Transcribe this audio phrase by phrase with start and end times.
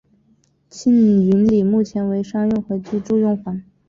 [0.67, 3.61] 庆云里目前为商用和居住用房。